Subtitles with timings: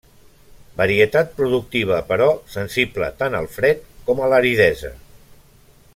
[0.79, 4.93] Varietat productiva però sensible tant al fred com a l'aridesa.